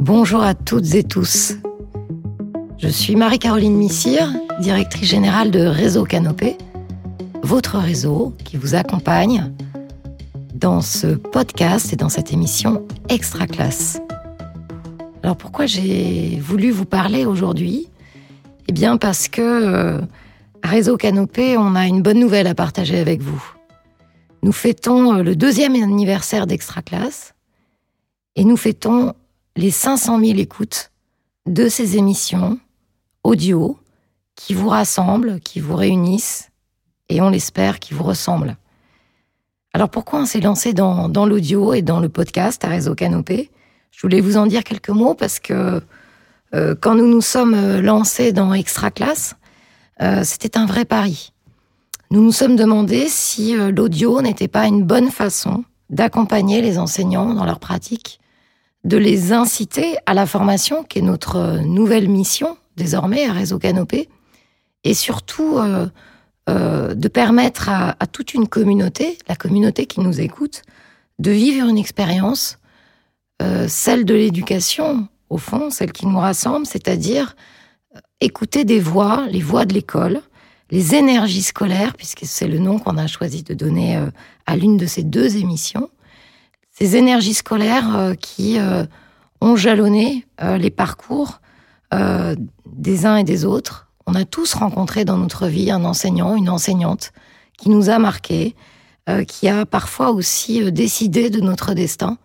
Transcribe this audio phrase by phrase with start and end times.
[0.00, 1.56] Bonjour à toutes et tous.
[2.78, 6.56] Je suis Marie-Caroline Missire, directrice générale de Réseau Canopé,
[7.42, 9.52] votre réseau qui vous accompagne
[10.54, 14.00] dans ce podcast et dans cette émission Extra Classe.
[15.22, 17.86] Alors pourquoi j'ai voulu vous parler aujourd'hui?
[18.68, 20.00] Eh bien parce que euh,
[20.64, 23.42] Réseau Canopé, on a une bonne nouvelle à partager avec vous.
[24.42, 27.34] Nous fêtons euh, le deuxième anniversaire d'Extra Classe
[28.34, 29.12] et nous fêtons
[29.56, 30.90] les 500 000 écoutes
[31.46, 32.58] de ces émissions
[33.24, 33.78] audio
[34.36, 36.50] qui vous rassemblent, qui vous réunissent
[37.08, 38.56] et on l'espère qui vous ressemblent.
[39.72, 43.50] Alors pourquoi on s'est lancé dans, l'audio et dans le podcast à Réseau Canopé?
[43.90, 45.82] Je voulais vous en dire quelques mots parce que
[46.54, 49.36] euh, quand nous nous sommes euh, lancés dans Extra Classe,
[50.00, 51.32] euh, c'était un vrai pari.
[52.10, 57.44] Nous nous sommes demandé si l'audio n'était pas une bonne façon d'accompagner les enseignants dans
[57.44, 58.19] leur pratique,
[58.84, 63.58] de les inciter à la formation, qui est notre euh, nouvelle mission désormais à Réseau
[63.58, 64.08] Canopé,
[64.84, 65.86] et surtout euh,
[66.48, 70.62] euh, de permettre à, toute une communauté, la communauté qui nous écoute,
[71.18, 72.56] de vivre une expérience,
[73.68, 77.36] celle de l'éducation, au fond, celle qui nous rassemble, c'est-à-dire
[78.20, 80.20] écouter des voix, les voix de l'école,
[80.70, 83.98] les énergies scolaires, puisque c'est le nom qu'on a choisi de donner
[84.46, 85.90] à l'une de ces deux émissions,
[86.80, 88.84] ces énergies scolaires euh, qui euh,
[89.40, 90.26] ont jalonné
[90.58, 91.40] les parcours
[92.66, 93.88] des uns et des autres.
[94.06, 97.12] On a tous rencontré dans notre vie un enseignant, une enseignante
[97.56, 98.54] qui nous a marqués,
[99.26, 102.18] qui a parfois aussi décidé de notre destin.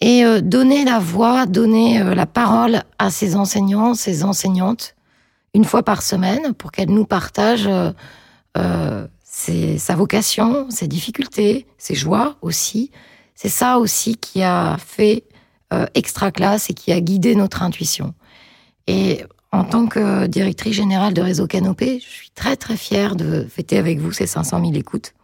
[0.00, 4.94] Et donner la voix, donner la parole à ces enseignants, ces enseignantes,
[5.54, 7.92] une fois par semaine pour qu'elle nous partage euh,
[8.56, 12.90] euh, ses, sa vocation, ses difficultés, ses joies aussi.
[13.42, 15.24] C'est ça aussi qui a fait
[15.72, 18.12] euh, extra classe et qui a guidé notre intuition.
[18.86, 23.46] Et en tant que directrice générale de Réseau Canopé, je suis très très fière de
[23.48, 25.14] fêter avec vous ces 500 000 écoutes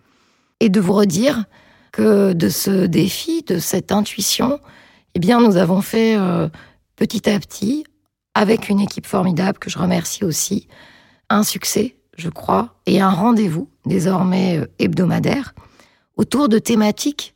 [0.61, 1.45] et de vous redire
[1.93, 4.61] que de ce défi, de cette intuition,
[5.15, 6.49] eh bien, nous avons fait euh,
[6.97, 7.85] petit à petit,
[8.35, 10.69] avec une équipe formidable que je remercie aussi,
[11.29, 15.55] un succès, je crois, et un rendez-vous désormais euh, hebdomadaire
[16.17, 17.35] autour de thématiques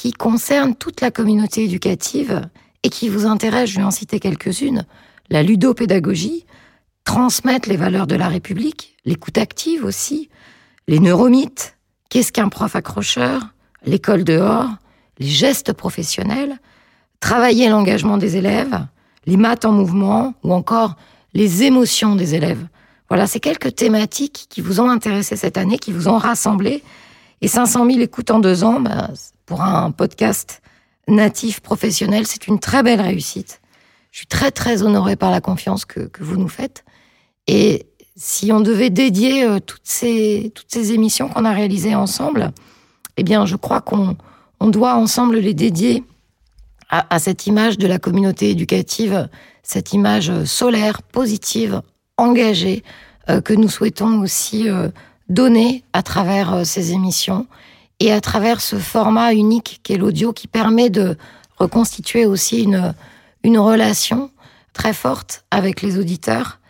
[0.00, 2.48] qui concernent toute la communauté éducative
[2.84, 4.86] et qui vous intéressent, je vais en citer quelques-unes,
[5.28, 6.46] la ludopédagogie,
[7.02, 10.30] transmettre les valeurs de la République, l'écoute active aussi,
[10.86, 11.76] les neuromythes,
[12.10, 13.48] qu'est-ce qu'un prof accrocheur,
[13.84, 14.68] l'école dehors,
[15.18, 16.60] les gestes professionnels,
[17.18, 18.86] travailler l'engagement des élèves,
[19.26, 20.94] les maths en mouvement ou encore
[21.34, 22.68] les émotions des élèves.
[23.08, 26.84] Voilà, c'est quelques thématiques qui vous ont intéressé cette année, qui vous ont rassemblé.
[27.40, 29.08] Et 500 000 écoutes en deux ans, bah,
[29.48, 30.62] pour un podcast
[31.08, 33.60] natif professionnel, c'est une très belle réussite.
[34.12, 36.84] Je suis très très honorée par la confiance que, vous nous faites.
[37.46, 42.52] Et si on devait dédier euh, toutes ces toutes ces émissions qu'on a réalisées ensemble,
[43.16, 44.16] eh bien, je crois qu'on
[44.60, 46.04] on doit ensemble les dédier
[46.90, 49.28] à, cette image de la communauté éducative,
[49.62, 51.82] cette image solaire, positive,
[52.16, 52.82] engagée,
[53.28, 54.88] euh, que nous souhaitons aussi euh,
[55.28, 57.46] donner à travers euh, ces émissions
[58.00, 61.16] et à travers ce format unique qu'est l'audio qui permet de
[61.58, 62.94] reconstituer aussi une,
[63.42, 64.30] une relation
[64.72, 66.60] très forte avec les auditeurs.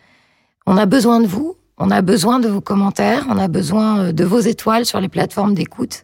[0.65, 4.23] On a besoin de vous, on a besoin de vos commentaires, on a besoin de
[4.25, 6.03] vos étoiles sur les plateformes d'écoute.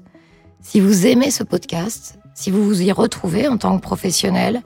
[0.62, 4.62] Si vous aimez ce podcast, si vous vous y retrouvez en tant que professionnel,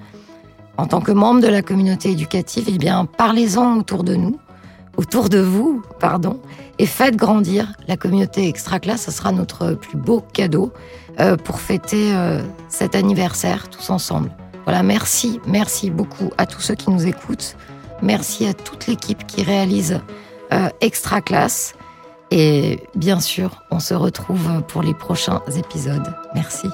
[0.77, 4.39] en tant que membre de la communauté éducative, eh bien, parlez-en autour de nous,
[4.99, 6.41] autour de vous, pardon,
[6.77, 9.05] et faites grandir la communauté extra classe.
[9.05, 10.73] Ce sera notre plus beau cadeau
[11.21, 14.29] euh, pour fêter euh, cet anniversaire tous ensemble.
[14.65, 17.55] Voilà, merci, merci beaucoup à tous ceux qui nous écoutent.
[18.01, 20.01] Merci à toute l'équipe qui réalise
[20.51, 21.75] euh, extra classe.
[22.29, 26.13] Et bien sûr, on se retrouve pour les prochains épisodes.
[26.35, 26.67] Merci.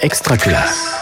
[0.00, 0.97] Extra classe.